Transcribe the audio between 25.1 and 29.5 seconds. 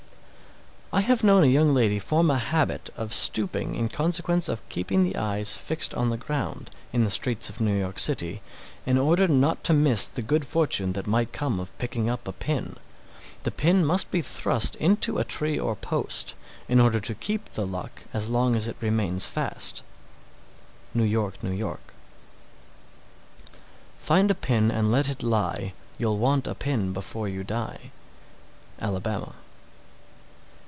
lie, You'll want a pin before you die. _Alabama.